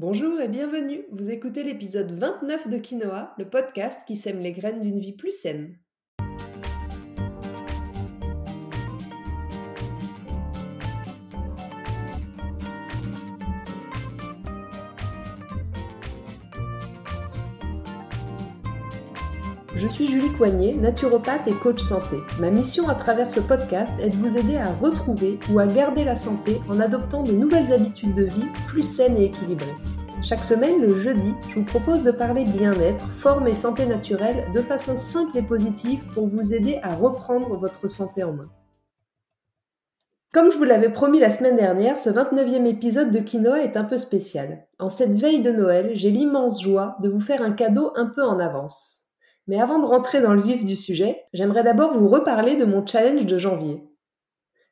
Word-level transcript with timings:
Bonjour 0.00 0.40
et 0.40 0.48
bienvenue. 0.48 1.04
Vous 1.12 1.28
écoutez 1.28 1.62
l'épisode 1.62 2.18
29 2.18 2.68
de 2.68 2.78
Quinoa, 2.78 3.34
le 3.36 3.50
podcast 3.50 4.00
qui 4.06 4.16
sème 4.16 4.40
les 4.40 4.52
graines 4.52 4.80
d'une 4.80 4.98
vie 4.98 5.12
plus 5.12 5.30
saine. 5.30 5.76
Je 19.80 19.88
suis 19.88 20.08
Julie 20.08 20.30
Coignet, 20.32 20.74
naturopathe 20.74 21.48
et 21.48 21.54
coach 21.54 21.80
santé. 21.80 22.16
Ma 22.38 22.50
mission 22.50 22.90
à 22.90 22.94
travers 22.94 23.30
ce 23.30 23.40
podcast 23.40 23.94
est 23.98 24.10
de 24.10 24.16
vous 24.16 24.36
aider 24.36 24.58
à 24.58 24.74
retrouver 24.74 25.38
ou 25.50 25.58
à 25.58 25.66
garder 25.66 26.04
la 26.04 26.16
santé 26.16 26.60
en 26.68 26.80
adoptant 26.80 27.22
de 27.22 27.32
nouvelles 27.32 27.72
habitudes 27.72 28.12
de 28.12 28.24
vie 28.24 28.44
plus 28.66 28.82
saines 28.82 29.16
et 29.16 29.24
équilibrées. 29.24 29.74
Chaque 30.20 30.44
semaine, 30.44 30.82
le 30.82 30.98
jeudi, 30.98 31.32
je 31.48 31.54
vous 31.54 31.64
propose 31.64 32.02
de 32.02 32.10
parler 32.10 32.44
bien-être, 32.44 33.06
forme 33.06 33.48
et 33.48 33.54
santé 33.54 33.86
naturelle 33.86 34.52
de 34.52 34.60
façon 34.60 34.98
simple 34.98 35.38
et 35.38 35.42
positive 35.42 36.04
pour 36.12 36.26
vous 36.26 36.52
aider 36.52 36.78
à 36.82 36.94
reprendre 36.94 37.56
votre 37.56 37.88
santé 37.88 38.22
en 38.22 38.34
main. 38.34 38.50
Comme 40.34 40.52
je 40.52 40.58
vous 40.58 40.64
l'avais 40.64 40.92
promis 40.92 41.20
la 41.20 41.32
semaine 41.32 41.56
dernière, 41.56 41.98
ce 41.98 42.10
29e 42.10 42.66
épisode 42.66 43.12
de 43.12 43.20
Quinoa 43.20 43.62
est 43.62 43.78
un 43.78 43.84
peu 43.84 43.96
spécial. 43.96 44.66
En 44.78 44.90
cette 44.90 45.16
veille 45.16 45.40
de 45.40 45.52
Noël, 45.52 45.92
j'ai 45.94 46.10
l'immense 46.10 46.62
joie 46.62 46.98
de 47.00 47.08
vous 47.08 47.20
faire 47.20 47.40
un 47.40 47.52
cadeau 47.52 47.92
un 47.96 48.12
peu 48.14 48.22
en 48.22 48.38
avance. 48.40 48.99
Mais 49.50 49.60
avant 49.60 49.80
de 49.80 49.84
rentrer 49.84 50.20
dans 50.20 50.32
le 50.32 50.42
vif 50.42 50.64
du 50.64 50.76
sujet, 50.76 51.24
j'aimerais 51.32 51.64
d'abord 51.64 51.92
vous 51.92 52.08
reparler 52.08 52.54
de 52.54 52.64
mon 52.64 52.86
challenge 52.86 53.26
de 53.26 53.36
janvier. 53.36 53.82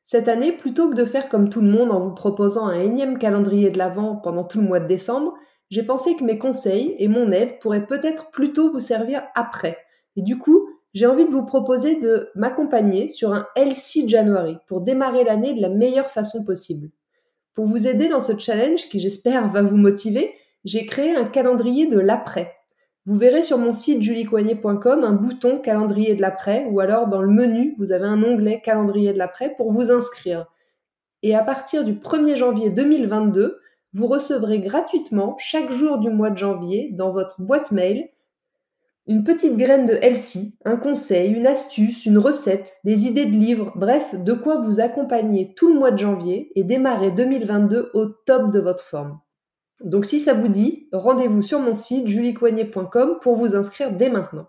Cette 0.05 0.29
année, 0.29 0.53
plutôt 0.53 0.89
que 0.89 0.95
de 0.95 1.03
faire 1.03 1.27
comme 1.27 1.49
tout 1.49 1.59
le 1.59 1.67
monde 1.67 1.91
en 1.91 1.99
vous 1.99 2.13
proposant 2.13 2.65
un 2.65 2.79
énième 2.79 3.17
calendrier 3.17 3.71
de 3.71 3.77
l'Avent 3.77 4.15
pendant 4.15 4.45
tout 4.45 4.61
le 4.61 4.65
mois 4.65 4.79
de 4.79 4.87
décembre, 4.87 5.33
j'ai 5.69 5.83
pensé 5.83 6.15
que 6.15 6.23
mes 6.23 6.37
conseils 6.37 6.95
et 6.97 7.09
mon 7.09 7.29
aide 7.33 7.59
pourraient 7.59 7.87
peut-être 7.87 8.31
plutôt 8.31 8.71
vous 8.71 8.79
servir 8.79 9.21
après. 9.35 9.77
Et 10.15 10.21
du 10.21 10.37
coup, 10.37 10.69
j'ai 10.93 11.07
envie 11.07 11.25
de 11.25 11.31
vous 11.31 11.45
proposer 11.45 11.99
de 11.99 12.29
m'accompagner 12.35 13.09
sur 13.09 13.33
un 13.33 13.47
LC 13.57 14.07
January 14.07 14.59
pour 14.65 14.79
démarrer 14.79 15.25
l'année 15.25 15.55
de 15.55 15.61
la 15.61 15.67
meilleure 15.67 16.09
façon 16.09 16.45
possible. 16.45 16.89
Pour 17.53 17.65
vous 17.65 17.85
aider 17.85 18.07
dans 18.07 18.21
ce 18.21 18.39
challenge 18.39 18.87
qui 18.87 19.01
j'espère 19.01 19.51
va 19.51 19.61
vous 19.61 19.75
motiver, 19.75 20.33
j'ai 20.63 20.85
créé 20.85 21.17
un 21.17 21.25
calendrier 21.25 21.87
de 21.87 21.99
l'après. 21.99 22.58
Vous 23.09 23.17
verrez 23.17 23.41
sur 23.41 23.57
mon 23.57 23.73
site 23.73 24.03
juliecoignet.com 24.03 25.03
un 25.03 25.13
bouton 25.13 25.57
calendrier 25.57 26.13
de 26.13 26.21
l'après 26.21 26.67
ou 26.69 26.79
alors 26.79 27.07
dans 27.07 27.23
le 27.23 27.31
menu, 27.31 27.73
vous 27.79 27.91
avez 27.91 28.05
un 28.05 28.21
onglet 28.21 28.61
calendrier 28.63 29.13
de 29.13 29.17
l'après 29.17 29.55
pour 29.55 29.71
vous 29.71 29.89
inscrire. 29.89 30.45
Et 31.23 31.35
à 31.35 31.41
partir 31.41 31.83
du 31.83 31.93
1er 31.93 32.35
janvier 32.35 32.69
2022, 32.69 33.61
vous 33.93 34.05
recevrez 34.05 34.59
gratuitement 34.59 35.35
chaque 35.39 35.71
jour 35.71 35.97
du 35.97 36.11
mois 36.11 36.29
de 36.29 36.37
janvier 36.37 36.91
dans 36.93 37.11
votre 37.11 37.41
boîte 37.41 37.71
mail 37.71 38.09
une 39.07 39.23
petite 39.23 39.57
graine 39.57 39.87
de 39.87 39.97
Elsie, 40.03 40.55
un 40.63 40.75
conseil, 40.75 41.33
une 41.33 41.47
astuce, 41.47 42.05
une 42.05 42.19
recette, 42.19 42.75
des 42.83 43.07
idées 43.07 43.25
de 43.25 43.35
livres, 43.35 43.73
bref, 43.75 44.13
de 44.13 44.33
quoi 44.33 44.61
vous 44.61 44.81
accompagner 44.81 45.55
tout 45.55 45.73
le 45.73 45.79
mois 45.79 45.89
de 45.89 45.97
janvier 45.97 46.51
et 46.53 46.63
démarrer 46.63 47.09
2022 47.09 47.89
au 47.95 48.05
top 48.05 48.51
de 48.51 48.59
votre 48.59 48.83
forme. 48.83 49.17
Donc 49.81 50.05
si 50.05 50.19
ça 50.19 50.33
vous 50.33 50.47
dit, 50.47 50.87
rendez-vous 50.91 51.41
sur 51.41 51.59
mon 51.59 51.73
site 51.73 52.07
juliecoignet.com 52.07 53.19
pour 53.21 53.35
vous 53.35 53.55
inscrire 53.55 53.91
dès 53.91 54.09
maintenant. 54.09 54.47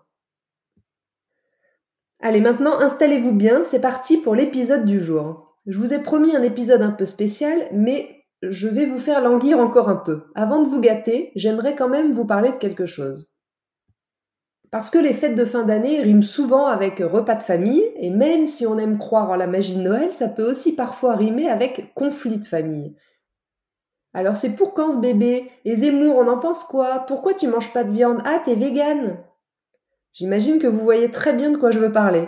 Allez, 2.19 2.41
maintenant 2.41 2.79
installez-vous 2.79 3.31
bien, 3.31 3.63
c'est 3.63 3.79
parti 3.79 4.17
pour 4.17 4.35
l'épisode 4.35 4.85
du 4.85 5.01
jour. 5.01 5.57
Je 5.65 5.79
vous 5.79 5.93
ai 5.93 5.99
promis 5.99 6.35
un 6.35 6.43
épisode 6.43 6.81
un 6.81 6.91
peu 6.91 7.05
spécial, 7.05 7.67
mais 7.71 8.25
je 8.41 8.67
vais 8.67 8.85
vous 8.85 8.97
faire 8.97 9.21
languir 9.21 9.59
encore 9.59 9.89
un 9.89 9.95
peu. 9.95 10.23
Avant 10.35 10.61
de 10.61 10.67
vous 10.67 10.79
gâter, 10.79 11.31
j'aimerais 11.35 11.75
quand 11.75 11.89
même 11.89 12.11
vous 12.11 12.25
parler 12.25 12.51
de 12.51 12.57
quelque 12.57 12.85
chose. 12.85 13.31
Parce 14.71 14.89
que 14.89 14.97
les 14.97 15.13
fêtes 15.13 15.35
de 15.35 15.45
fin 15.45 15.63
d'année 15.63 16.01
riment 16.01 16.21
souvent 16.21 16.67
avec 16.67 16.99
repas 16.99 17.35
de 17.35 17.43
famille, 17.43 17.83
et 17.97 18.09
même 18.09 18.45
si 18.47 18.65
on 18.65 18.77
aime 18.77 18.97
croire 18.97 19.29
en 19.29 19.35
la 19.35 19.47
magie 19.47 19.75
de 19.75 19.81
Noël, 19.81 20.13
ça 20.13 20.29
peut 20.29 20.49
aussi 20.49 20.75
parfois 20.75 21.15
rimer 21.15 21.49
avec 21.49 21.93
conflit 21.93 22.39
de 22.39 22.45
famille. 22.45 22.95
Alors 24.13 24.37
c'est 24.37 24.55
pour 24.55 24.73
quand 24.73 24.91
ce 24.91 24.97
bébé? 24.97 25.49
Et 25.65 25.75
Zemmour, 25.75 26.17
on 26.17 26.27
en 26.27 26.37
pense 26.37 26.63
quoi? 26.63 27.05
Pourquoi 27.07 27.33
tu 27.33 27.47
manges 27.47 27.73
pas 27.73 27.83
de 27.83 27.93
viande? 27.93 28.21
Ah, 28.25 28.41
t'es 28.43 28.55
végane! 28.55 29.17
J'imagine 30.13 30.59
que 30.59 30.67
vous 30.67 30.81
voyez 30.81 31.09
très 31.09 31.33
bien 31.33 31.51
de 31.51 31.57
quoi 31.57 31.71
je 31.71 31.79
veux 31.79 31.91
parler. 31.91 32.27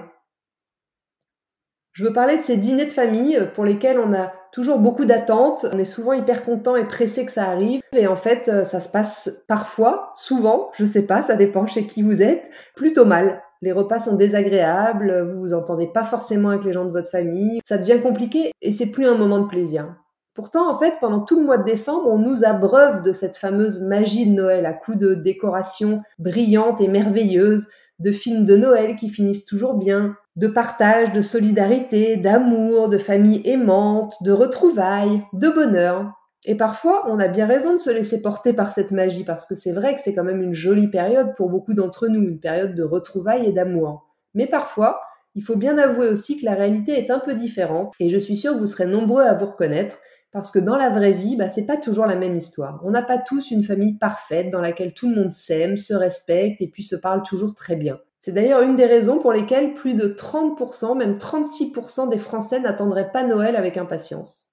Je 1.91 2.03
veux 2.03 2.13
parler 2.13 2.37
de 2.37 2.41
ces 2.41 2.57
dîners 2.57 2.85
de 2.85 2.91
famille 2.91 3.39
pour 3.53 3.65
lesquels 3.65 3.99
on 3.99 4.13
a 4.13 4.33
toujours 4.51 4.79
beaucoup 4.79 5.05
d'attentes, 5.05 5.65
on 5.73 5.77
est 5.77 5.85
souvent 5.85 6.13
hyper 6.13 6.43
content 6.43 6.75
et 6.75 6.87
pressé 6.87 7.25
que 7.25 7.31
ça 7.31 7.45
arrive, 7.45 7.81
et 7.91 8.07
en 8.07 8.15
fait 8.15 8.47
euh, 8.47 8.63
ça 8.63 8.81
se 8.81 8.89
passe 8.89 9.43
parfois, 9.47 10.11
souvent, 10.13 10.69
je 10.73 10.85
sais 10.85 11.03
pas, 11.03 11.21
ça 11.21 11.35
dépend 11.35 11.67
chez 11.67 11.85
qui 11.85 12.01
vous 12.01 12.21
êtes, 12.21 12.49
plutôt 12.75 13.05
mal. 13.05 13.41
Les 13.61 13.71
repas 13.71 13.99
sont 13.99 14.15
désagréables, 14.15 15.31
vous 15.31 15.39
vous 15.39 15.53
entendez 15.53 15.87
pas 15.87 16.03
forcément 16.03 16.49
avec 16.49 16.63
les 16.63 16.73
gens 16.73 16.85
de 16.85 16.91
votre 16.91 17.09
famille, 17.09 17.59
ça 17.63 17.77
devient 17.77 18.01
compliqué 18.01 18.51
et 18.61 18.71
c'est 18.71 18.91
plus 18.91 19.05
un 19.05 19.15
moment 19.15 19.39
de 19.39 19.47
plaisir. 19.47 19.95
Pourtant, 20.35 20.67
en 20.67 20.79
fait, 20.79 20.95
pendant 20.99 21.19
tout 21.19 21.39
le 21.39 21.45
mois 21.45 21.59
de 21.59 21.63
décembre, 21.63 22.09
on 22.09 22.17
nous 22.17 22.43
abreuve 22.43 23.03
de 23.03 23.13
cette 23.13 23.37
fameuse 23.37 23.81
magie 23.81 24.27
de 24.27 24.33
Noël 24.33 24.65
à 24.65 24.73
coups 24.73 24.97
de 24.97 25.13
décorations 25.13 26.01
brillantes 26.17 26.81
et 26.81 26.87
merveilleuses, 26.87 27.67
de 27.99 28.11
films 28.11 28.45
de 28.45 28.57
Noël 28.57 28.95
qui 28.95 29.09
finissent 29.09 29.45
toujours 29.45 29.75
bien, 29.75 30.15
de 30.35 30.47
partage, 30.47 31.11
de 31.11 31.21
solidarité, 31.21 32.17
d'amour, 32.17 32.89
de 32.89 32.97
famille 32.97 33.41
aimante, 33.45 34.15
de 34.21 34.31
retrouvailles, 34.31 35.23
de 35.33 35.49
bonheur. 35.49 36.11
Et 36.45 36.55
parfois, 36.55 37.03
on 37.07 37.19
a 37.19 37.27
bien 37.27 37.45
raison 37.45 37.75
de 37.75 37.79
se 37.79 37.91
laisser 37.91 38.21
porter 38.21 38.51
par 38.51 38.73
cette 38.73 38.91
magie, 38.91 39.23
parce 39.23 39.45
que 39.45 39.55
c'est 39.55 39.71
vrai 39.71 39.93
que 39.93 40.01
c'est 40.01 40.15
quand 40.15 40.23
même 40.23 40.41
une 40.41 40.53
jolie 40.53 40.89
période 40.89 41.35
pour 41.37 41.49
beaucoup 41.49 41.75
d'entre 41.75 42.07
nous, 42.07 42.21
une 42.21 42.39
période 42.39 42.73
de 42.73 42.83
retrouvailles 42.83 43.45
et 43.45 43.53
d'amour. 43.53 44.09
Mais 44.33 44.47
parfois, 44.47 44.99
il 45.35 45.43
faut 45.43 45.55
bien 45.55 45.77
avouer 45.77 46.09
aussi 46.09 46.37
que 46.37 46.45
la 46.45 46.55
réalité 46.55 46.93
est 46.93 47.11
un 47.11 47.19
peu 47.19 47.35
différente, 47.35 47.93
et 47.99 48.09
je 48.09 48.17
suis 48.17 48.35
sûre 48.35 48.53
que 48.53 48.59
vous 48.59 48.65
serez 48.65 48.87
nombreux 48.87 49.23
à 49.23 49.35
vous 49.35 49.45
reconnaître, 49.45 49.97
parce 50.33 50.49
que 50.49 50.59
dans 50.59 50.75
la 50.75 50.89
vraie 50.89 51.13
vie, 51.13 51.35
bah, 51.35 51.49
c'est 51.49 51.65
pas 51.65 51.77
toujours 51.77 52.07
la 52.07 52.15
même 52.15 52.35
histoire. 52.35 52.81
On 52.83 52.89
n'a 52.89 53.03
pas 53.03 53.19
tous 53.19 53.51
une 53.51 53.63
famille 53.63 53.93
parfaite 53.93 54.49
dans 54.49 54.61
laquelle 54.61 54.93
tout 54.93 55.07
le 55.07 55.15
monde 55.15 55.31
s'aime, 55.31 55.77
se 55.77 55.93
respecte 55.93 56.59
et 56.59 56.67
puis 56.67 56.83
se 56.83 56.95
parle 56.95 57.21
toujours 57.21 57.53
très 57.53 57.75
bien. 57.75 57.99
C'est 58.19 58.31
d'ailleurs 58.31 58.63
une 58.63 58.75
des 58.75 58.85
raisons 58.85 59.19
pour 59.19 59.31
lesquelles 59.31 59.75
plus 59.75 59.93
de 59.93 60.07
30%, 60.07 60.97
même 60.97 61.13
36% 61.13 62.09
des 62.09 62.17
Français 62.17 62.59
n'attendraient 62.59 63.11
pas 63.11 63.23
Noël 63.23 63.55
avec 63.55 63.77
impatience. 63.77 64.47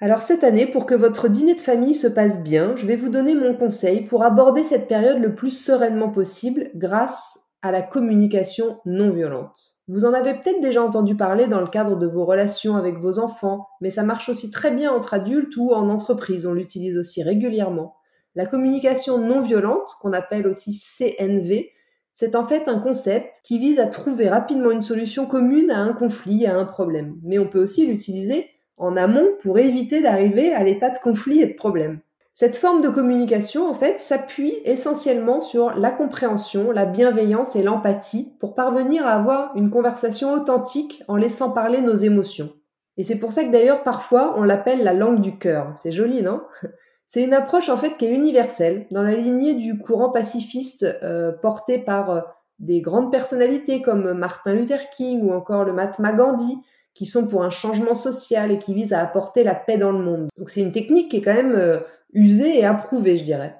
Alors 0.00 0.22
cette 0.22 0.42
année, 0.42 0.66
pour 0.66 0.84
que 0.84 0.96
votre 0.96 1.28
dîner 1.28 1.54
de 1.54 1.60
famille 1.60 1.94
se 1.94 2.08
passe 2.08 2.40
bien, 2.40 2.74
je 2.74 2.84
vais 2.84 2.96
vous 2.96 3.08
donner 3.08 3.36
mon 3.36 3.54
conseil 3.54 4.04
pour 4.04 4.24
aborder 4.24 4.64
cette 4.64 4.88
période 4.88 5.22
le 5.22 5.36
plus 5.36 5.50
sereinement 5.50 6.10
possible 6.10 6.70
grâce 6.74 7.38
à 7.64 7.70
la 7.70 7.82
communication 7.82 8.78
non 8.84 9.10
violente. 9.10 9.76
Vous 9.88 10.04
en 10.04 10.12
avez 10.12 10.34
peut-être 10.34 10.60
déjà 10.60 10.82
entendu 10.82 11.16
parler 11.16 11.46
dans 11.46 11.60
le 11.60 11.66
cadre 11.66 11.96
de 11.96 12.06
vos 12.06 12.26
relations 12.26 12.76
avec 12.76 12.98
vos 12.98 13.18
enfants, 13.18 13.68
mais 13.80 13.90
ça 13.90 14.02
marche 14.02 14.28
aussi 14.28 14.50
très 14.50 14.70
bien 14.70 14.92
entre 14.92 15.14
adultes 15.14 15.56
ou 15.56 15.72
en 15.72 15.88
entreprise, 15.88 16.46
on 16.46 16.52
l'utilise 16.52 16.98
aussi 16.98 17.22
régulièrement. 17.22 17.96
La 18.34 18.46
communication 18.46 19.18
non 19.18 19.40
violente, 19.40 19.96
qu'on 20.00 20.12
appelle 20.12 20.46
aussi 20.46 20.78
CNV, 20.78 21.70
c'est 22.14 22.36
en 22.36 22.46
fait 22.46 22.68
un 22.68 22.80
concept 22.80 23.40
qui 23.42 23.58
vise 23.58 23.78
à 23.78 23.86
trouver 23.86 24.28
rapidement 24.28 24.70
une 24.70 24.82
solution 24.82 25.26
commune 25.26 25.70
à 25.70 25.78
un 25.80 25.92
conflit, 25.92 26.46
à 26.46 26.58
un 26.58 26.66
problème. 26.66 27.16
Mais 27.22 27.38
on 27.38 27.48
peut 27.48 27.62
aussi 27.62 27.86
l'utiliser 27.86 28.50
en 28.76 28.96
amont 28.96 29.28
pour 29.40 29.58
éviter 29.58 30.02
d'arriver 30.02 30.52
à 30.52 30.62
l'état 30.62 30.90
de 30.90 30.98
conflit 30.98 31.40
et 31.40 31.46
de 31.46 31.54
problème. 31.54 32.00
Cette 32.36 32.56
forme 32.56 32.80
de 32.80 32.88
communication, 32.88 33.68
en 33.68 33.74
fait, 33.74 34.00
s'appuie 34.00 34.54
essentiellement 34.64 35.40
sur 35.40 35.72
la 35.78 35.92
compréhension, 35.92 36.72
la 36.72 36.84
bienveillance 36.84 37.54
et 37.54 37.62
l'empathie 37.62 38.34
pour 38.40 38.56
parvenir 38.56 39.06
à 39.06 39.12
avoir 39.12 39.52
une 39.54 39.70
conversation 39.70 40.32
authentique 40.32 41.04
en 41.06 41.14
laissant 41.14 41.52
parler 41.52 41.80
nos 41.80 41.94
émotions. 41.94 42.52
Et 42.96 43.04
c'est 43.04 43.20
pour 43.20 43.32
ça 43.32 43.44
que 43.44 43.52
d'ailleurs 43.52 43.84
parfois 43.84 44.34
on 44.36 44.42
l'appelle 44.42 44.82
la 44.82 44.94
langue 44.94 45.20
du 45.20 45.38
cœur. 45.38 45.72
C'est 45.76 45.92
joli, 45.92 46.22
non? 46.22 46.42
C'est 47.08 47.22
une 47.22 47.34
approche 47.34 47.68
en 47.68 47.76
fait 47.76 47.96
qui 47.96 48.06
est 48.06 48.10
universelle, 48.10 48.88
dans 48.90 49.04
la 49.04 49.14
lignée 49.14 49.54
du 49.54 49.78
courant 49.78 50.10
pacifiste 50.10 50.84
euh, 51.04 51.30
porté 51.30 51.78
par 51.78 52.10
euh, 52.10 52.20
des 52.58 52.80
grandes 52.80 53.12
personnalités 53.12 53.82
comme 53.82 54.14
Martin 54.14 54.54
Luther 54.54 54.90
King 54.90 55.22
ou 55.22 55.32
encore 55.32 55.64
le 55.64 55.72
Mahatma 55.72 56.12
Gandhi, 56.12 56.58
qui 56.94 57.06
sont 57.06 57.28
pour 57.28 57.44
un 57.44 57.50
changement 57.50 57.94
social 57.94 58.50
et 58.50 58.58
qui 58.58 58.74
visent 58.74 58.92
à 58.92 59.00
apporter 59.00 59.44
la 59.44 59.54
paix 59.54 59.76
dans 59.76 59.92
le 59.92 59.98
monde. 59.98 60.28
Donc 60.36 60.50
c'est 60.50 60.60
une 60.60 60.72
technique 60.72 61.10
qui 61.10 61.18
est 61.18 61.22
quand 61.22 61.34
même 61.34 61.54
euh, 61.54 61.78
usé 62.14 62.58
et 62.58 62.64
approuvé, 62.64 63.16
je 63.16 63.24
dirais. 63.24 63.56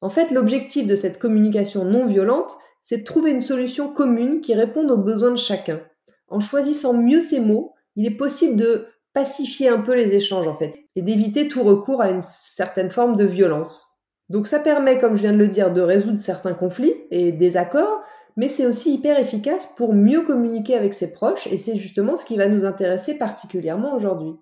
En 0.00 0.10
fait, 0.10 0.30
l'objectif 0.30 0.86
de 0.86 0.96
cette 0.96 1.18
communication 1.18 1.84
non 1.84 2.06
violente, 2.06 2.54
c'est 2.82 2.98
de 2.98 3.04
trouver 3.04 3.30
une 3.30 3.40
solution 3.40 3.88
commune 3.88 4.42
qui 4.42 4.54
réponde 4.54 4.90
aux 4.90 4.98
besoins 4.98 5.30
de 5.30 5.36
chacun. 5.36 5.80
En 6.28 6.40
choisissant 6.40 6.92
mieux 6.92 7.22
ses 7.22 7.40
mots, 7.40 7.72
il 7.96 8.06
est 8.06 8.16
possible 8.16 8.56
de 8.56 8.86
pacifier 9.14 9.68
un 9.68 9.80
peu 9.80 9.94
les 9.94 10.12
échanges 10.12 10.48
en 10.48 10.56
fait 10.56 10.74
et 10.96 11.02
d'éviter 11.02 11.48
tout 11.48 11.62
recours 11.62 12.02
à 12.02 12.10
une 12.10 12.22
certaine 12.22 12.90
forme 12.90 13.16
de 13.16 13.24
violence. 13.24 13.92
Donc 14.28 14.46
ça 14.46 14.58
permet, 14.58 14.98
comme 14.98 15.16
je 15.16 15.22
viens 15.22 15.32
de 15.32 15.38
le 15.38 15.48
dire, 15.48 15.72
de 15.72 15.80
résoudre 15.80 16.20
certains 16.20 16.54
conflits 16.54 16.94
et 17.10 17.30
désaccords, 17.30 18.02
mais 18.36 18.48
c'est 18.48 18.66
aussi 18.66 18.92
hyper 18.94 19.18
efficace 19.18 19.68
pour 19.76 19.94
mieux 19.94 20.22
communiquer 20.22 20.74
avec 20.74 20.92
ses 20.92 21.12
proches 21.12 21.46
et 21.46 21.56
c'est 21.56 21.76
justement 21.76 22.16
ce 22.16 22.24
qui 22.24 22.36
va 22.36 22.48
nous 22.48 22.64
intéresser 22.64 23.14
particulièrement 23.14 23.94
aujourd'hui. 23.94 24.32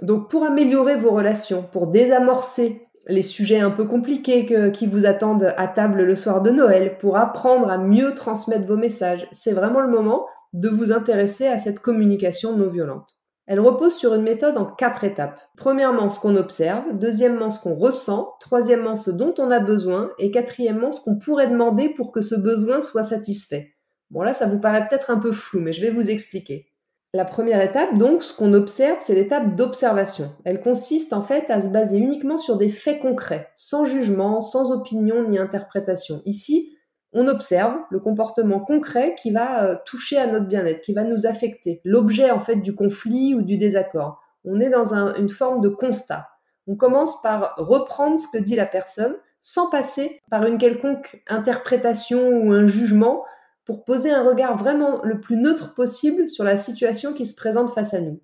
Donc 0.00 0.30
pour 0.30 0.44
améliorer 0.44 0.96
vos 0.96 1.10
relations, 1.10 1.66
pour 1.72 1.88
désamorcer 1.88 2.86
les 3.06 3.22
sujets 3.22 3.60
un 3.60 3.70
peu 3.70 3.86
compliqués 3.86 4.72
qui 4.72 4.86
vous 4.86 5.06
attendent 5.06 5.52
à 5.56 5.68
table 5.68 6.02
le 6.02 6.14
soir 6.14 6.42
de 6.42 6.50
Noël, 6.50 6.98
pour 6.98 7.16
apprendre 7.16 7.70
à 7.70 7.78
mieux 7.78 8.14
transmettre 8.14 8.66
vos 8.66 8.76
messages. 8.76 9.26
C'est 9.32 9.52
vraiment 9.52 9.80
le 9.80 9.90
moment 9.90 10.26
de 10.52 10.68
vous 10.68 10.92
intéresser 10.92 11.46
à 11.46 11.58
cette 11.58 11.80
communication 11.80 12.56
non 12.56 12.68
violente. 12.68 13.16
Elle 13.46 13.60
repose 13.60 13.94
sur 13.94 14.14
une 14.14 14.22
méthode 14.22 14.58
en 14.58 14.64
quatre 14.64 15.02
étapes. 15.02 15.40
Premièrement, 15.56 16.08
ce 16.08 16.20
qu'on 16.20 16.36
observe, 16.36 16.96
deuxièmement, 16.96 17.50
ce 17.50 17.58
qu'on 17.58 17.74
ressent, 17.74 18.34
troisièmement, 18.38 18.94
ce 18.94 19.10
dont 19.10 19.34
on 19.38 19.50
a 19.50 19.58
besoin, 19.58 20.10
et 20.20 20.30
quatrièmement, 20.30 20.92
ce 20.92 21.00
qu'on 21.00 21.18
pourrait 21.18 21.48
demander 21.48 21.88
pour 21.88 22.12
que 22.12 22.20
ce 22.20 22.36
besoin 22.36 22.80
soit 22.80 23.02
satisfait. 23.02 23.74
Bon 24.10 24.22
là, 24.22 24.34
ça 24.34 24.46
vous 24.46 24.60
paraît 24.60 24.86
peut-être 24.86 25.10
un 25.10 25.18
peu 25.18 25.32
flou, 25.32 25.60
mais 25.60 25.72
je 25.72 25.80
vais 25.80 25.90
vous 25.90 26.10
expliquer. 26.10 26.69
La 27.12 27.24
première 27.24 27.60
étape, 27.60 27.98
donc, 27.98 28.22
ce 28.22 28.32
qu'on 28.32 28.52
observe, 28.52 28.98
c'est 29.00 29.16
l'étape 29.16 29.56
d'observation. 29.56 30.32
Elle 30.44 30.60
consiste 30.60 31.12
en 31.12 31.22
fait 31.22 31.50
à 31.50 31.60
se 31.60 31.66
baser 31.66 31.98
uniquement 31.98 32.38
sur 32.38 32.56
des 32.56 32.68
faits 32.68 33.00
concrets, 33.00 33.50
sans 33.56 33.84
jugement, 33.84 34.40
sans 34.40 34.70
opinion 34.70 35.28
ni 35.28 35.36
interprétation. 35.36 36.22
Ici, 36.24 36.76
on 37.12 37.26
observe 37.26 37.76
le 37.90 37.98
comportement 37.98 38.60
concret 38.60 39.16
qui 39.20 39.32
va 39.32 39.64
euh, 39.64 39.76
toucher 39.84 40.18
à 40.18 40.28
notre 40.28 40.46
bien-être, 40.46 40.82
qui 40.82 40.92
va 40.92 41.02
nous 41.02 41.26
affecter, 41.26 41.80
l'objet 41.84 42.30
en 42.30 42.38
fait 42.38 42.56
du 42.56 42.76
conflit 42.76 43.34
ou 43.34 43.42
du 43.42 43.58
désaccord. 43.58 44.20
On 44.44 44.60
est 44.60 44.70
dans 44.70 44.94
une 44.94 45.28
forme 45.28 45.60
de 45.60 45.68
constat. 45.68 46.28
On 46.68 46.76
commence 46.76 47.20
par 47.22 47.54
reprendre 47.56 48.20
ce 48.20 48.28
que 48.28 48.38
dit 48.38 48.54
la 48.54 48.66
personne 48.66 49.16
sans 49.40 49.68
passer 49.68 50.20
par 50.30 50.46
une 50.46 50.58
quelconque 50.58 51.22
interprétation 51.26 52.28
ou 52.28 52.52
un 52.52 52.68
jugement, 52.68 53.24
poser 53.72 54.10
un 54.10 54.22
regard 54.22 54.56
vraiment 54.56 55.00
le 55.02 55.20
plus 55.20 55.36
neutre 55.36 55.74
possible 55.74 56.28
sur 56.28 56.44
la 56.44 56.58
situation 56.58 57.12
qui 57.12 57.26
se 57.26 57.34
présente 57.34 57.70
face 57.70 57.94
à 57.94 58.00
nous. 58.00 58.20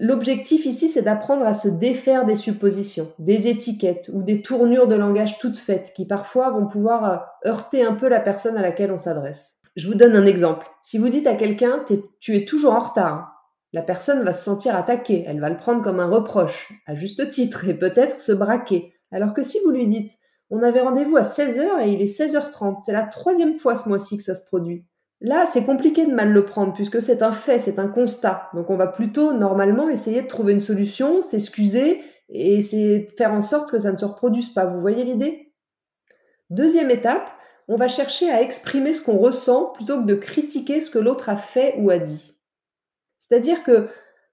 L'objectif 0.00 0.64
ici, 0.64 0.88
c'est 0.88 1.02
d'apprendre 1.02 1.44
à 1.44 1.54
se 1.54 1.68
défaire 1.68 2.24
des 2.24 2.36
suppositions, 2.36 3.12
des 3.18 3.48
étiquettes 3.48 4.10
ou 4.12 4.22
des 4.22 4.42
tournures 4.42 4.86
de 4.86 4.94
langage 4.94 5.38
toutes 5.38 5.58
faites 5.58 5.92
qui 5.92 6.06
parfois 6.06 6.50
vont 6.50 6.66
pouvoir 6.66 7.04
euh, 7.44 7.50
heurter 7.50 7.82
un 7.82 7.94
peu 7.94 8.08
la 8.08 8.20
personne 8.20 8.56
à 8.56 8.62
laquelle 8.62 8.92
on 8.92 8.98
s'adresse. 8.98 9.56
Je 9.74 9.88
vous 9.88 9.94
donne 9.94 10.14
un 10.14 10.26
exemple. 10.26 10.66
Si 10.82 10.98
vous 10.98 11.08
dites 11.08 11.26
à 11.26 11.34
quelqu'un 11.34 11.84
tu 12.20 12.36
es 12.36 12.44
toujours 12.44 12.74
en 12.74 12.80
retard, 12.80 13.38
la 13.72 13.82
personne 13.82 14.22
va 14.22 14.34
se 14.34 14.44
sentir 14.44 14.74
attaquée, 14.74 15.24
elle 15.26 15.40
va 15.40 15.50
le 15.50 15.56
prendre 15.56 15.82
comme 15.82 16.00
un 16.00 16.08
reproche, 16.08 16.72
à 16.86 16.94
juste 16.94 17.28
titre, 17.28 17.68
et 17.68 17.74
peut-être 17.74 18.20
se 18.20 18.32
braquer. 18.32 18.94
Alors 19.12 19.34
que 19.34 19.42
si 19.42 19.58
vous 19.64 19.70
lui 19.70 19.86
dites 19.86 20.12
on 20.50 20.62
avait 20.62 20.80
rendez-vous 20.80 21.16
à 21.16 21.22
16h 21.22 21.82
et 21.82 21.90
il 21.90 22.00
est 22.00 22.18
16h30. 22.18 22.78
C'est 22.84 22.92
la 22.92 23.04
troisième 23.04 23.58
fois 23.58 23.76
ce 23.76 23.88
mois-ci 23.88 24.16
que 24.16 24.22
ça 24.22 24.34
se 24.34 24.46
produit. 24.46 24.84
Là, 25.20 25.46
c'est 25.52 25.64
compliqué 25.64 26.06
de 26.06 26.14
mal 26.14 26.32
le 26.32 26.44
prendre 26.44 26.72
puisque 26.72 27.02
c'est 27.02 27.22
un 27.22 27.32
fait, 27.32 27.58
c'est 27.58 27.78
un 27.78 27.88
constat. 27.88 28.48
Donc 28.54 28.70
on 28.70 28.76
va 28.76 28.86
plutôt 28.86 29.32
normalement 29.32 29.88
essayer 29.88 30.22
de 30.22 30.28
trouver 30.28 30.52
une 30.52 30.60
solution, 30.60 31.22
s'excuser 31.22 32.00
et 32.30 32.62
faire 33.16 33.32
en 33.32 33.42
sorte 33.42 33.70
que 33.70 33.78
ça 33.78 33.90
ne 33.90 33.96
se 33.96 34.04
reproduise 34.04 34.50
pas. 34.50 34.66
Vous 34.66 34.80
voyez 34.80 35.04
l'idée? 35.04 35.52
Deuxième 36.50 36.90
étape, 36.90 37.30
on 37.66 37.76
va 37.76 37.88
chercher 37.88 38.30
à 38.30 38.40
exprimer 38.40 38.94
ce 38.94 39.02
qu'on 39.02 39.18
ressent 39.18 39.72
plutôt 39.72 40.00
que 40.00 40.06
de 40.06 40.14
critiquer 40.14 40.80
ce 40.80 40.90
que 40.90 40.98
l'autre 40.98 41.28
a 41.28 41.36
fait 41.36 41.74
ou 41.78 41.90
a 41.90 41.98
dit. 41.98 42.38
C'est-à-dire 43.18 43.62
que 43.62 43.88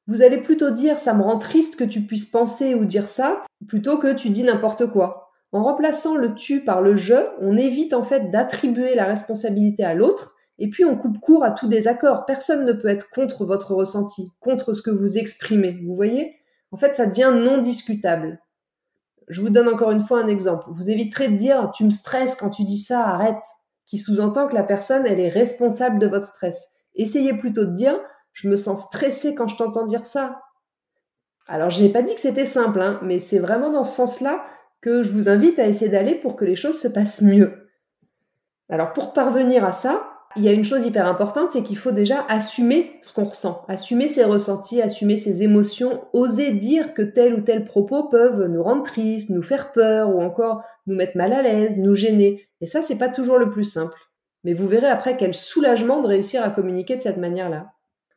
vous 0.08 0.22
allez 0.22 0.38
plutôt 0.38 0.70
dire 0.70 1.00
ça 1.00 1.14
me 1.14 1.24
rend 1.24 1.40
triste 1.40 1.78
que 1.78 1.84
tu 1.84 2.02
puisses 2.02 2.26
penser 2.28 2.76
ou 2.76 2.86
dire 2.86 3.10
ça 3.10 3.44
plutôt 3.68 3.98
que 3.98 4.14
tu 4.14 4.30
dis 4.30 4.44
n'importe 4.44 4.86
quoi. 4.86 5.25
En 5.52 5.64
remplaçant 5.64 6.16
le 6.16 6.36
tu 6.36 6.64
par 6.64 6.82
le 6.82 6.98
je, 6.98 7.16
on 7.40 7.56
évite 7.56 7.94
en 7.94 8.04
fait 8.04 8.30
d'attribuer 8.30 8.96
la 8.96 9.06
responsabilité 9.06 9.84
à 9.84 9.94
l'autre 9.94 10.36
et 10.58 10.70
puis 10.70 10.86
on 10.86 10.98
coupe 10.98 11.20
court 11.20 11.44
à 11.44 11.52
tout 11.52 11.68
désaccord. 11.68 12.26
Personne 12.26 12.66
ne 12.66 12.74
peut 12.74 12.88
être 12.88 13.10
contre 13.10 13.46
votre 13.46 13.74
ressenti, 13.74 14.32
contre 14.40 14.74
ce 14.74 14.82
que 14.82 14.92
vous 14.92 15.18
exprimez. 15.18 15.80
Vous 15.86 15.96
voyez? 15.96 16.36
En 16.72 16.78
fait, 16.78 16.96
ça 16.96 17.06
devient 17.06 17.34
non 17.36 17.60
discutable. 17.60 18.40
Je 19.28 19.42
vous 19.42 19.50
donne 19.50 19.68
encore 19.68 19.92
une 19.92 20.02
fois 20.02 20.20
un 20.20 20.28
exemple. 20.28 20.66
Vous 20.70 20.90
éviterez 20.90 21.30
de 21.30 21.36
dire 21.36 21.72
tu 21.74 21.84
me 21.84 21.90
stresses 21.90 22.36
quand 22.36 22.50
tu 22.50 22.64
dis 22.64 22.78
ça, 22.78 23.06
arrête, 23.06 23.44
qui 23.86 23.98
sous-entend 23.98 24.48
que 24.48 24.56
la 24.56 24.64
personne, 24.64 25.06
elle 25.06 25.20
est 25.20 25.30
responsable 25.30 26.00
de 26.00 26.08
votre 26.08 26.26
stress. 26.26 26.70
Essayez 26.96 27.34
plutôt 27.34 27.66
de 27.66 27.74
dire 27.74 28.00
je 28.34 28.50
me 28.50 28.58
sens 28.58 28.84
stressé 28.86 29.36
quand 29.36 29.48
je 29.48 29.56
t'entends 29.56 29.86
dire 29.86 30.06
ça. 30.06 30.42
Alors, 31.48 31.70
je 31.70 31.84
n'ai 31.84 31.90
pas 31.90 32.02
dit 32.02 32.14
que 32.14 32.22
c'était 32.22 32.46
simple, 32.46 32.82
hein, 32.82 33.00
mais 33.04 33.20
c'est 33.20 33.40
vraiment 33.40 33.70
dans 33.70 33.84
ce 33.84 33.96
sens-là 33.96 34.44
que 34.86 35.02
je 35.02 35.12
vous 35.12 35.30
invite 35.30 35.58
à 35.58 35.68
essayer 35.68 35.90
d'aller 35.90 36.14
pour 36.14 36.36
que 36.36 36.46
les 36.46 36.56
choses 36.56 36.80
se 36.80 36.88
passent 36.88 37.24
mieux. 37.24 37.72
Alors 38.70 38.94
pour 38.94 39.14
parvenir 39.14 39.66
à 39.66 39.74
ça, 39.74 40.12
il 40.36 40.44
y 40.44 40.48
a 40.48 40.52
une 40.52 40.64
chose 40.64 40.86
hyper 40.86 41.08
importante, 41.08 41.50
c'est 41.50 41.64
qu'il 41.64 41.78
faut 41.78 41.92
déjà 41.92 42.24
assumer 42.30 43.00
ce 43.02 43.12
qu'on 43.12 43.24
ressent, 43.24 43.66
assumer 43.68 44.08
ses 44.08 44.26
ressentis, 44.26 44.84
assumer 44.84 45.18
ses 45.18 45.42
émotions, 45.42 46.04
oser 46.14 46.52
dire 46.52 46.94
que 46.94 47.02
tel 47.02 47.34
ou 47.34 47.42
tel 47.42 47.66
propos 47.66 48.10
peuvent 48.10 48.46
nous 48.46 48.62
rendre 48.62 48.84
tristes, 48.84 49.32
nous 49.32 49.42
faire 49.42 49.72
peur 49.72 50.16
ou 50.16 50.22
encore 50.22 50.62
nous 50.86 50.96
mettre 50.96 51.18
mal 51.18 51.34
à 51.34 51.42
l'aise, 51.42 51.80
nous 51.80 51.96
gêner. 51.96 52.48
Et 52.62 52.68
ça, 52.68 52.84
c'est 52.84 52.98
pas 52.98 53.10
toujours 53.10 53.40
le 53.40 53.50
plus 53.50 53.66
simple. 53.66 53.98
Mais 54.44 54.54
vous 54.54 54.68
verrez 54.68 54.90
après 54.90 55.18
quel 55.18 55.34
soulagement 55.34 56.00
de 56.00 56.08
réussir 56.08 56.44
à 56.44 56.52
communiquer 56.52 56.96
de 56.96 57.02
cette 57.02 57.18
manière-là. 57.18 57.72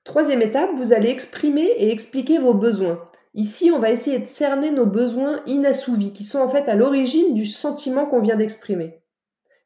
Troisième 0.05 0.43
étape, 0.43 0.71
vous 0.76 0.93
allez 0.93 1.09
exprimer 1.09 1.64
et 1.64 1.91
expliquer 1.91 2.38
vos 2.38 2.53
besoins. 2.53 3.00
Ici, 3.34 3.70
on 3.70 3.78
va 3.78 3.90
essayer 3.90 4.19
de 4.19 4.26
cerner 4.26 4.70
nos 4.70 4.86
besoins 4.86 5.42
inassouvis, 5.46 6.12
qui 6.12 6.25
sont 6.25 6.38
en 6.38 6.48
fait 6.48 6.69
à 6.69 6.75
l'origine 6.75 7.34
du 7.34 7.46
sentiment 7.46 8.06
qu'on 8.06 8.20
vient 8.20 8.36
d'exprimer. 8.36 9.02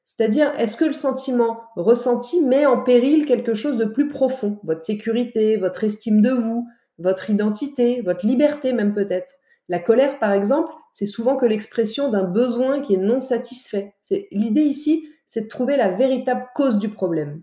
C'est-à-dire, 0.04 0.52
est-ce 0.58 0.76
que 0.76 0.84
le 0.84 0.92
sentiment 0.92 1.60
ressenti 1.76 2.42
met 2.42 2.66
en 2.66 2.82
péril 2.82 3.24
quelque 3.24 3.54
chose 3.54 3.76
de 3.76 3.84
plus 3.84 4.08
profond? 4.08 4.58
Votre 4.64 4.82
sécurité, 4.84 5.56
votre 5.56 5.84
estime 5.84 6.20
de 6.20 6.32
vous, 6.32 6.66
votre 6.98 7.30
identité, 7.30 8.02
votre 8.02 8.26
liberté 8.26 8.72
même 8.72 8.94
peut-être. 8.94 9.32
La 9.68 9.78
colère, 9.78 10.18
par 10.18 10.32
exemple, 10.32 10.72
c'est 10.92 11.06
souvent 11.06 11.36
que 11.36 11.46
l'expression 11.46 12.10
d'un 12.10 12.24
besoin 12.24 12.80
qui 12.82 12.94
est 12.94 12.98
non 12.98 13.20
satisfait. 13.20 13.94
L'idée 14.30 14.62
ici, 14.62 15.08
c'est 15.26 15.42
de 15.42 15.48
trouver 15.48 15.76
la 15.76 15.88
véritable 15.88 16.46
cause 16.54 16.76
du 16.76 16.90
problème. 16.90 17.42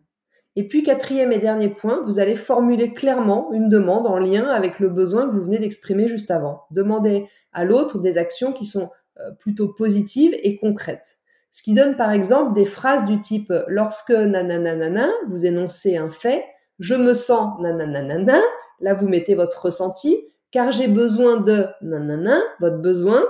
Et 0.59 0.67
puis 0.67 0.83
quatrième 0.83 1.31
et 1.31 1.39
dernier 1.39 1.69
point, 1.69 2.03
vous 2.05 2.19
allez 2.19 2.35
formuler 2.35 2.93
clairement 2.93 3.49
une 3.53 3.69
demande 3.69 4.05
en 4.05 4.17
lien 4.17 4.45
avec 4.49 4.81
le 4.81 4.89
besoin 4.89 5.25
que 5.25 5.33
vous 5.33 5.41
venez 5.41 5.57
d'exprimer 5.57 6.09
juste 6.09 6.31
avant. 6.31 6.63
Demandez 6.69 7.29
à 7.53 7.63
l'autre 7.63 7.99
des 7.99 8.17
actions 8.17 8.51
qui 8.51 8.65
sont 8.65 8.89
euh, 9.21 9.31
plutôt 9.39 9.69
positives 9.69 10.35
et 10.43 10.57
concrètes. 10.57 11.19
Ce 11.49 11.63
qui 11.63 11.73
donne 11.73 11.95
par 11.95 12.11
exemple 12.11 12.53
des 12.55 12.65
phrases 12.65 13.05
du 13.05 13.21
type 13.21 13.53
lorsque 13.69 14.11
nananana, 14.11 15.07
vous 15.29 15.45
énoncez 15.45 15.95
un 15.95 16.09
fait, 16.09 16.43
je 16.77 16.95
me 16.95 17.13
sens 17.13 17.57
nananana, 17.61 18.41
là 18.81 18.93
vous 18.93 19.07
mettez 19.07 19.35
votre 19.35 19.63
ressenti, 19.63 20.17
car 20.51 20.73
j'ai 20.73 20.89
besoin 20.89 21.37
de 21.37 21.67
nanana, 21.81 22.37
votre 22.59 22.79
besoin, 22.79 23.23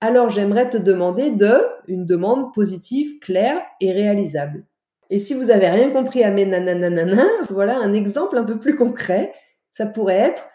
alors 0.00 0.28
j'aimerais 0.28 0.70
te 0.70 0.76
demander 0.76 1.32
de 1.32 1.58
une 1.88 2.06
demande 2.06 2.54
positive, 2.54 3.18
claire 3.18 3.60
et 3.80 3.90
réalisable. 3.90 4.64
Et 5.10 5.18
si 5.18 5.34
vous 5.34 5.46
n'avez 5.46 5.68
rien 5.68 5.90
compris 5.90 6.22
à 6.22 6.30
mes 6.30 6.44
nananana, 6.44 7.26
voilà 7.50 7.78
un 7.78 7.94
exemple 7.94 8.36
un 8.36 8.44
peu 8.44 8.58
plus 8.58 8.76
concret. 8.76 9.32
Ça 9.72 9.86
pourrait 9.86 10.16
être 10.16 10.48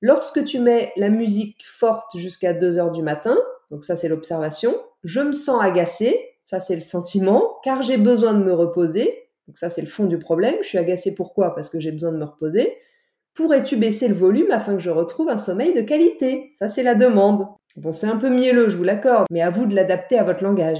lorsque 0.00 0.44
tu 0.44 0.60
mets 0.60 0.92
la 0.96 1.08
musique 1.08 1.64
forte 1.66 2.16
jusqu'à 2.16 2.52
2 2.52 2.78
heures 2.78 2.92
du 2.92 3.02
matin, 3.02 3.36
donc 3.70 3.84
ça 3.84 3.96
c'est 3.96 4.08
l'observation, 4.08 4.74
je 5.04 5.20
me 5.20 5.32
sens 5.32 5.62
agacé, 5.62 6.36
ça 6.42 6.60
c'est 6.60 6.74
le 6.74 6.80
sentiment, 6.80 7.58
car 7.64 7.82
j'ai 7.82 7.98
besoin 7.98 8.32
de 8.32 8.42
me 8.42 8.52
reposer, 8.52 9.28
donc 9.46 9.58
ça 9.58 9.70
c'est 9.70 9.80
le 9.80 9.88
fond 9.88 10.04
du 10.04 10.18
problème, 10.18 10.54
je 10.62 10.68
suis 10.68 10.78
agacé 10.78 11.14
pourquoi? 11.14 11.54
Parce 11.54 11.68
que 11.68 11.80
j'ai 11.80 11.92
besoin 11.92 12.12
de 12.12 12.18
me 12.18 12.24
reposer. 12.24 12.78
Pourrais-tu 13.34 13.76
baisser 13.76 14.08
le 14.08 14.14
volume 14.14 14.50
afin 14.50 14.74
que 14.74 14.82
je 14.82 14.90
retrouve 14.90 15.28
un 15.28 15.38
sommeil 15.38 15.74
de 15.74 15.82
qualité? 15.82 16.50
Ça 16.58 16.68
c'est 16.68 16.82
la 16.82 16.94
demande. 16.94 17.46
Bon, 17.76 17.92
c'est 17.92 18.08
un 18.08 18.16
peu 18.16 18.30
mielleux, 18.30 18.68
je 18.68 18.76
vous 18.76 18.84
l'accorde, 18.84 19.26
mais 19.30 19.42
à 19.42 19.50
vous 19.50 19.66
de 19.66 19.74
l'adapter 19.74 20.18
à 20.18 20.24
votre 20.24 20.42
langage. 20.42 20.78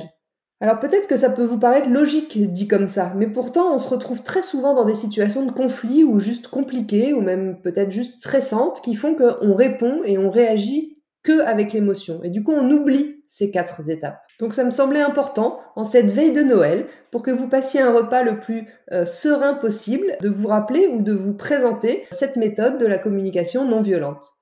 Alors 0.61 0.81
peut-être 0.81 1.07
que 1.07 1.17
ça 1.17 1.31
peut 1.31 1.45
vous 1.45 1.59
paraître 1.59 1.89
logique 1.89 2.53
dit 2.53 2.67
comme 2.67 2.89
ça, 2.89 3.13
mais 3.15 3.29
pourtant 3.29 3.73
on 3.75 3.79
se 3.79 3.89
retrouve 3.89 4.25
très 4.25 4.43
souvent 4.43 4.75
dans 4.75 4.85
des 4.85 4.95
situations 4.95 5.47
de 5.47 5.53
conflit 5.53 6.03
ou 6.03 6.19
juste 6.19 6.49
compliquées 6.49 7.13
ou 7.13 7.21
même 7.21 7.61
peut-être 7.63 7.93
juste 7.93 8.19
stressantes 8.19 8.81
qui 8.83 8.95
font 8.95 9.15
qu'on 9.15 9.55
répond 9.55 10.01
et 10.05 10.19
on 10.19 10.31
réagit 10.31 10.99
que 11.23 11.41
avec 11.43 11.73
l'émotion. 11.73 12.21
Et 12.25 12.31
du 12.31 12.43
coup 12.43 12.53
on 12.53 12.71
oublie 12.71 13.23
ces 13.29 13.53
quatre 13.53 13.89
étapes. 13.89 14.21
Donc 14.41 14.55
ça 14.55 14.65
me 14.65 14.71
semblait 14.73 15.01
important 15.01 15.61
en 15.77 15.85
cette 15.85 16.11
veille 16.11 16.33
de 16.33 16.43
Noël 16.43 16.87
pour 17.13 17.23
que 17.23 17.31
vous 17.31 17.47
passiez 17.47 17.81
un 17.81 17.93
repas 17.93 18.23
le 18.23 18.41
plus 18.41 18.67
euh, 18.91 19.05
serein 19.05 19.55
possible 19.55 20.17
de 20.23 20.29
vous 20.29 20.49
rappeler 20.49 20.89
ou 20.89 21.03
de 21.03 21.13
vous 21.13 21.35
présenter 21.35 22.05
cette 22.11 22.37
méthode 22.37 22.79
de 22.79 22.87
la 22.87 22.99
communication 22.99 23.65
non 23.65 23.83
violente. 23.83 24.38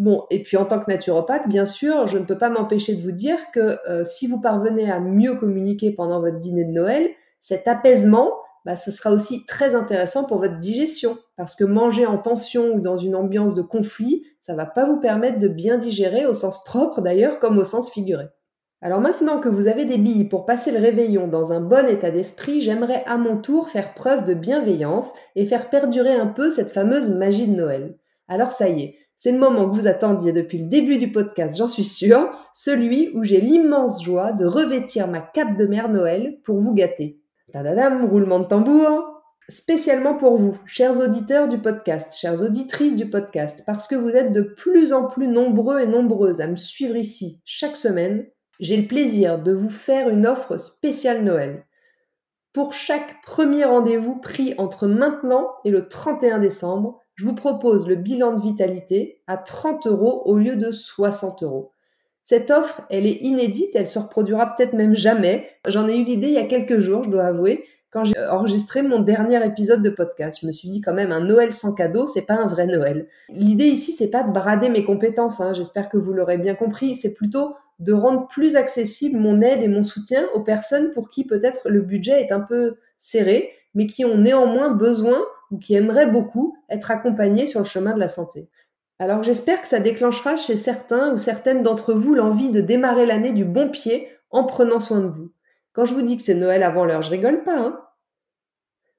Bon, 0.00 0.24
et 0.30 0.42
puis 0.42 0.56
en 0.56 0.64
tant 0.64 0.80
que 0.80 0.90
naturopathe, 0.90 1.46
bien 1.46 1.66
sûr, 1.66 2.06
je 2.06 2.16
ne 2.16 2.24
peux 2.24 2.38
pas 2.38 2.48
m'empêcher 2.48 2.96
de 2.96 3.02
vous 3.02 3.12
dire 3.12 3.36
que 3.52 3.76
euh, 3.86 4.02
si 4.02 4.26
vous 4.26 4.40
parvenez 4.40 4.90
à 4.90 4.98
mieux 4.98 5.34
communiquer 5.34 5.90
pendant 5.90 6.22
votre 6.22 6.38
dîner 6.38 6.64
de 6.64 6.70
Noël, 6.70 7.10
cet 7.42 7.68
apaisement, 7.68 8.32
bah, 8.64 8.76
ça 8.76 8.92
sera 8.92 9.10
aussi 9.10 9.44
très 9.44 9.74
intéressant 9.74 10.24
pour 10.24 10.38
votre 10.38 10.56
digestion. 10.56 11.18
Parce 11.36 11.54
que 11.54 11.64
manger 11.64 12.06
en 12.06 12.16
tension 12.16 12.72
ou 12.72 12.80
dans 12.80 12.96
une 12.96 13.14
ambiance 13.14 13.54
de 13.54 13.60
conflit, 13.60 14.24
ça 14.40 14.54
va 14.54 14.64
pas 14.64 14.86
vous 14.86 14.98
permettre 14.98 15.38
de 15.38 15.48
bien 15.48 15.76
digérer 15.76 16.24
au 16.24 16.32
sens 16.32 16.64
propre 16.64 17.02
d'ailleurs 17.02 17.38
comme 17.38 17.58
au 17.58 17.64
sens 17.64 17.90
figuré. 17.90 18.24
Alors 18.80 19.02
maintenant 19.02 19.38
que 19.38 19.50
vous 19.50 19.68
avez 19.68 19.84
des 19.84 19.98
billes 19.98 20.30
pour 20.30 20.46
passer 20.46 20.70
le 20.70 20.80
réveillon 20.80 21.28
dans 21.28 21.52
un 21.52 21.60
bon 21.60 21.86
état 21.86 22.10
d'esprit, 22.10 22.62
j'aimerais 22.62 23.04
à 23.04 23.18
mon 23.18 23.36
tour 23.36 23.68
faire 23.68 23.92
preuve 23.92 24.24
de 24.24 24.32
bienveillance 24.32 25.12
et 25.36 25.44
faire 25.44 25.68
perdurer 25.68 26.14
un 26.14 26.28
peu 26.28 26.48
cette 26.48 26.70
fameuse 26.70 27.10
magie 27.10 27.48
de 27.48 27.54
Noël. 27.54 27.98
Alors 28.28 28.52
ça 28.52 28.70
y 28.70 28.84
est, 28.84 28.96
C'est 29.22 29.32
le 29.32 29.38
moment 29.38 29.68
que 29.68 29.74
vous 29.74 29.86
attendiez 29.86 30.32
depuis 30.32 30.56
le 30.56 30.64
début 30.64 30.96
du 30.96 31.12
podcast, 31.12 31.58
j'en 31.58 31.68
suis 31.68 31.84
sûre, 31.84 32.30
celui 32.54 33.10
où 33.14 33.22
j'ai 33.22 33.42
l'immense 33.42 34.02
joie 34.02 34.32
de 34.32 34.46
revêtir 34.46 35.08
ma 35.08 35.20
cape 35.20 35.58
de 35.58 35.66
mère 35.66 35.90
Noël 35.90 36.38
pour 36.42 36.56
vous 36.56 36.72
gâter. 36.72 37.20
Tadadam, 37.52 38.06
roulement 38.06 38.38
de 38.38 38.46
tambour 38.46 39.22
Spécialement 39.50 40.14
pour 40.14 40.38
vous, 40.38 40.58
chers 40.64 41.00
auditeurs 41.00 41.48
du 41.48 41.58
podcast, 41.58 42.16
chères 42.18 42.40
auditrices 42.40 42.96
du 42.96 43.10
podcast, 43.10 43.62
parce 43.66 43.86
que 43.86 43.94
vous 43.94 44.08
êtes 44.08 44.32
de 44.32 44.40
plus 44.40 44.94
en 44.94 45.06
plus 45.06 45.28
nombreux 45.28 45.80
et 45.80 45.86
nombreuses 45.86 46.40
à 46.40 46.46
me 46.46 46.56
suivre 46.56 46.96
ici 46.96 47.42
chaque 47.44 47.76
semaine, 47.76 48.26
j'ai 48.58 48.78
le 48.78 48.86
plaisir 48.86 49.38
de 49.38 49.52
vous 49.52 49.68
faire 49.68 50.08
une 50.08 50.26
offre 50.26 50.56
spéciale 50.56 51.24
Noël. 51.24 51.66
Pour 52.54 52.72
chaque 52.72 53.22
premier 53.22 53.66
rendez-vous 53.66 54.18
pris 54.18 54.54
entre 54.56 54.86
maintenant 54.86 55.50
et 55.66 55.70
le 55.70 55.88
31 55.88 56.38
décembre, 56.38 57.00
je 57.20 57.26
vous 57.26 57.34
propose 57.34 57.86
le 57.86 57.96
bilan 57.96 58.32
de 58.32 58.40
vitalité 58.40 59.20
à 59.26 59.36
30 59.36 59.86
euros 59.86 60.22
au 60.24 60.38
lieu 60.38 60.56
de 60.56 60.72
60 60.72 61.42
euros. 61.42 61.74
Cette 62.22 62.50
offre, 62.50 62.80
elle 62.88 63.04
est 63.04 63.20
inédite, 63.20 63.72
elle 63.74 63.88
se 63.88 63.98
reproduira 63.98 64.56
peut-être 64.56 64.72
même 64.72 64.96
jamais. 64.96 65.46
J'en 65.68 65.86
ai 65.86 65.98
eu 65.98 66.04
l'idée 66.04 66.28
il 66.28 66.32
y 66.32 66.38
a 66.38 66.46
quelques 66.46 66.78
jours, 66.78 67.04
je 67.04 67.10
dois 67.10 67.24
avouer, 67.24 67.66
quand 67.90 68.04
j'ai 68.04 68.18
enregistré 68.18 68.80
mon 68.80 69.00
dernier 69.00 69.44
épisode 69.44 69.82
de 69.82 69.90
podcast. 69.90 70.38
Je 70.40 70.46
me 70.46 70.50
suis 70.50 70.70
dit 70.70 70.80
quand 70.80 70.94
même 70.94 71.12
un 71.12 71.20
Noël 71.20 71.52
sans 71.52 71.74
cadeau, 71.74 72.06
c'est 72.06 72.24
pas 72.24 72.36
un 72.36 72.46
vrai 72.46 72.66
Noël. 72.66 73.06
L'idée 73.28 73.66
ici, 73.66 73.92
c'est 73.92 74.08
pas 74.08 74.22
de 74.22 74.32
brader 74.32 74.70
mes 74.70 74.84
compétences, 74.84 75.42
hein. 75.42 75.52
j'espère 75.52 75.90
que 75.90 75.98
vous 75.98 76.14
l'aurez 76.14 76.38
bien 76.38 76.54
compris, 76.54 76.96
c'est 76.96 77.12
plutôt 77.12 77.54
de 77.80 77.92
rendre 77.92 78.28
plus 78.28 78.56
accessible 78.56 79.20
mon 79.20 79.42
aide 79.42 79.62
et 79.62 79.68
mon 79.68 79.82
soutien 79.82 80.26
aux 80.32 80.42
personnes 80.42 80.90
pour 80.92 81.10
qui 81.10 81.26
peut-être 81.26 81.68
le 81.68 81.82
budget 81.82 82.22
est 82.22 82.32
un 82.32 82.40
peu 82.40 82.78
serré, 82.96 83.50
mais 83.74 83.86
qui 83.86 84.06
ont 84.06 84.16
néanmoins 84.16 84.70
besoin 84.70 85.18
ou 85.50 85.58
qui 85.58 85.74
aimeraient 85.74 86.10
beaucoup 86.10 86.56
être 86.68 86.90
accompagnés 86.90 87.46
sur 87.46 87.60
le 87.60 87.66
chemin 87.66 87.94
de 87.94 88.00
la 88.00 88.08
santé. 88.08 88.50
Alors 88.98 89.22
j'espère 89.22 89.62
que 89.62 89.68
ça 89.68 89.80
déclenchera 89.80 90.36
chez 90.36 90.56
certains 90.56 91.14
ou 91.14 91.18
certaines 91.18 91.62
d'entre 91.62 91.94
vous 91.94 92.14
l'envie 92.14 92.50
de 92.50 92.60
démarrer 92.60 93.06
l'année 93.06 93.32
du 93.32 93.44
bon 93.44 93.70
pied 93.70 94.08
en 94.30 94.44
prenant 94.44 94.80
soin 94.80 95.00
de 95.00 95.08
vous. 95.08 95.32
Quand 95.72 95.86
je 95.86 95.94
vous 95.94 96.02
dis 96.02 96.16
que 96.16 96.22
c'est 96.22 96.34
Noël 96.34 96.62
avant 96.62 96.84
l'heure, 96.84 97.02
je 97.02 97.10
rigole 97.10 97.42
pas. 97.42 97.58
Hein 97.58 97.80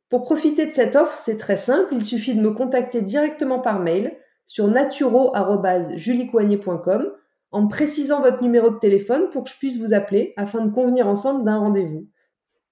Pour 0.09 0.23
profiter 0.23 0.65
de 0.65 0.71
cette 0.71 0.95
offre, 0.95 1.19
c'est 1.19 1.37
très 1.37 1.57
simple, 1.57 1.93
il 1.93 2.03
suffit 2.03 2.33
de 2.33 2.41
me 2.41 2.49
contacter 2.51 3.01
directement 3.01 3.59
par 3.59 3.79
mail 3.79 4.17
sur 4.47 4.67
naturo.juliecoignet.com 4.69 7.11
en 7.51 7.67
précisant 7.67 8.21
votre 8.21 8.41
numéro 8.41 8.71
de 8.71 8.79
téléphone 8.79 9.29
pour 9.29 9.43
que 9.43 9.49
je 9.49 9.57
puisse 9.57 9.77
vous 9.77 9.93
appeler 9.93 10.33
afin 10.37 10.65
de 10.65 10.71
convenir 10.71 11.07
ensemble 11.07 11.45
d'un 11.45 11.59
rendez-vous 11.59 12.07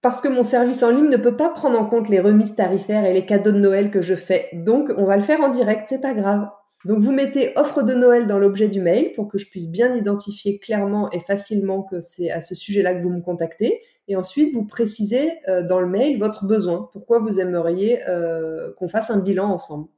parce 0.02 0.22
que 0.22 0.28
mon 0.28 0.44
service 0.44 0.84
en 0.84 0.92
ligne 0.92 1.10
ne 1.10 1.18
peut 1.18 1.36
pas 1.36 1.50
prendre 1.50 1.80
en 1.80 1.86
compte 1.86 2.10
les 2.10 2.20
remises 2.20 2.56
tarifaires 2.56 3.06
et 3.06 3.14
les 3.14 3.26
cadeaux 3.26 3.52
de 3.52 3.60
Noël 3.60 3.92
que 3.92 4.02
je 4.02 4.16
fais. 4.16 4.50
Donc, 4.54 4.92
on 4.98 5.06
va 5.06 5.18
le 5.18 5.24
faire 5.24 5.42
en 5.42 5.50
direct, 5.50 5.88
c'est 5.90 6.02
pas 6.02 6.14
grave. 6.14 6.48
Donc, 6.86 7.00
vous 7.00 7.12
mettez 7.12 7.52
offre 7.58 7.84
de 7.84 7.94
Noël 7.94 8.26
dans 8.26 8.40
l'objet 8.40 8.70
du 8.70 8.80
mail 8.80 9.12
pour 9.12 9.28
que 9.28 9.38
je 9.38 9.46
puisse 9.50 9.68
bien 9.68 9.94
identifier 9.94 10.60
clairement 10.60 11.12
et 11.12 11.20
facilement 11.20 11.84
que 11.84 12.00
c'est 12.00 12.32
à 12.32 12.40
ce 12.40 12.56
sujet-là 12.56 12.96
que 12.96 13.04
vous 13.04 13.10
me 13.10 13.22
contactez. 13.22 13.82
Et 14.08 14.16
ensuite, 14.16 14.54
vous 14.54 14.64
précisez 14.64 15.34
euh, 15.50 15.62
dans 15.62 15.82
le 15.82 15.88
mail 15.88 16.18
votre 16.18 16.46
besoin, 16.46 16.90
pourquoi 16.94 17.20
vous 17.20 17.40
aimeriez 17.40 18.00
euh, 18.08 18.72
qu'on 18.78 18.88
fasse 18.88 19.10
un 19.10 19.20
bilan 19.20 19.50
ensemble. 19.50 19.90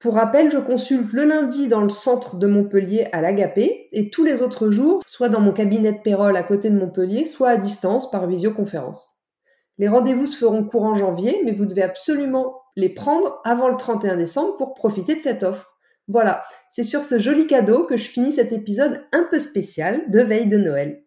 Pour 0.00 0.14
rappel, 0.14 0.50
je 0.50 0.56
consulte 0.56 1.12
le 1.12 1.24
lundi 1.24 1.68
dans 1.68 1.82
le 1.82 1.90
centre 1.90 2.36
de 2.36 2.46
Montpellier 2.46 3.08
à 3.12 3.20
l'Agapé 3.20 3.88
et 3.92 4.08
tous 4.08 4.24
les 4.24 4.40
autres 4.40 4.70
jours, 4.70 5.02
soit 5.06 5.28
dans 5.28 5.40
mon 5.40 5.52
cabinet 5.52 5.92
de 5.92 5.98
Pérol 5.98 6.34
à 6.38 6.42
côté 6.42 6.70
de 6.70 6.78
Montpellier, 6.78 7.26
soit 7.26 7.50
à 7.50 7.56
distance 7.58 8.10
par 8.10 8.26
visioconférence. 8.26 9.09
Les 9.80 9.88
rendez-vous 9.88 10.26
se 10.26 10.36
feront 10.36 10.62
courant 10.62 10.94
janvier, 10.94 11.40
mais 11.42 11.52
vous 11.52 11.64
devez 11.64 11.80
absolument 11.80 12.60
les 12.76 12.90
prendre 12.90 13.40
avant 13.44 13.68
le 13.68 13.78
31 13.78 14.18
décembre 14.18 14.56
pour 14.56 14.74
profiter 14.74 15.14
de 15.14 15.22
cette 15.22 15.42
offre. 15.42 15.78
Voilà, 16.06 16.42
c'est 16.70 16.84
sur 16.84 17.02
ce 17.02 17.18
joli 17.18 17.46
cadeau 17.46 17.84
que 17.84 17.96
je 17.96 18.10
finis 18.10 18.32
cet 18.32 18.52
épisode 18.52 19.02
un 19.14 19.26
peu 19.30 19.38
spécial 19.38 20.02
de 20.10 20.20
veille 20.20 20.48
de 20.48 20.58
Noël. 20.58 21.02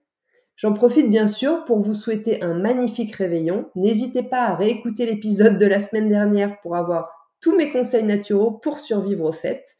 J'en 0.56 0.74
profite 0.74 1.08
bien 1.08 1.27
sûr 1.27 1.65
pour 1.65 1.82
vous 1.82 1.94
souhaiter 1.94 2.42
un 2.42 2.56
magnifique 2.56 3.13
réveillon. 3.13 3.70
N'hésitez 3.75 4.24
pas 4.24 4.46
à 4.46 4.56
réécouter 4.56 5.06
l'épisode 5.06 5.60
de 5.60 5.68
la 5.68 5.80
semaine 5.80 6.10
dernière 6.10 6.60
pour 6.62 6.75
avoir 6.75 7.12
tous 7.42 7.56
mes 7.56 7.72
conseils 7.72 8.06
naturels 8.06 8.53
pour 8.63 8.80
survivre 8.80 9.25
aux 9.25 9.34
fêtes. 9.34 9.75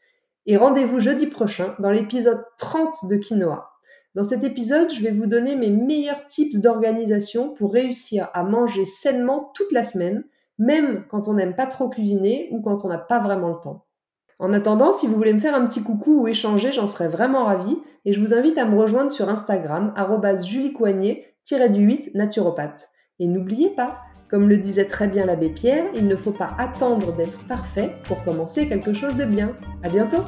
Et 0.46 0.56
rendez-vous 0.56 1.00
jeudi 1.00 1.26
prochain 1.26 1.74
dans 1.80 1.90
l'épisode 1.90 2.44
30 2.58 3.08
de 3.08 3.16
Quinoa. 3.16 3.73
Dans 4.14 4.22
cet 4.22 4.44
épisode, 4.44 4.92
je 4.92 5.02
vais 5.02 5.10
vous 5.10 5.26
donner 5.26 5.56
mes 5.56 5.70
meilleurs 5.70 6.28
tips 6.28 6.58
d'organisation 6.58 7.48
pour 7.48 7.72
réussir 7.72 8.28
à 8.32 8.44
manger 8.44 8.84
sainement 8.84 9.50
toute 9.54 9.72
la 9.72 9.82
semaine, 9.82 10.22
même 10.56 11.04
quand 11.08 11.26
on 11.26 11.34
n'aime 11.34 11.56
pas 11.56 11.66
trop 11.66 11.88
cuisiner 11.88 12.48
ou 12.52 12.60
quand 12.60 12.84
on 12.84 12.88
n'a 12.88 12.98
pas 12.98 13.18
vraiment 13.18 13.48
le 13.48 13.60
temps. 13.60 13.86
En 14.38 14.52
attendant, 14.52 14.92
si 14.92 15.08
vous 15.08 15.16
voulez 15.16 15.32
me 15.32 15.40
faire 15.40 15.56
un 15.56 15.66
petit 15.66 15.82
coucou 15.82 16.22
ou 16.22 16.28
échanger, 16.28 16.70
j'en 16.70 16.86
serais 16.86 17.08
vraiment 17.08 17.44
ravie 17.44 17.76
et 18.04 18.12
je 18.12 18.20
vous 18.20 18.34
invite 18.34 18.56
à 18.56 18.66
me 18.66 18.78
rejoindre 18.78 19.10
sur 19.10 19.28
Instagram, 19.28 19.92
juliecoignet-du8 19.96 22.12
naturopathe. 22.14 22.88
Et 23.18 23.26
n'oubliez 23.26 23.70
pas, 23.70 23.98
comme 24.28 24.48
le 24.48 24.58
disait 24.58 24.86
très 24.86 25.08
bien 25.08 25.26
l'abbé 25.26 25.48
Pierre, 25.48 25.86
il 25.94 26.06
ne 26.06 26.16
faut 26.16 26.32
pas 26.32 26.54
attendre 26.58 27.12
d'être 27.16 27.44
parfait 27.48 27.96
pour 28.04 28.22
commencer 28.24 28.68
quelque 28.68 28.94
chose 28.94 29.16
de 29.16 29.24
bien. 29.24 29.56
À 29.82 29.88
bientôt! 29.88 30.22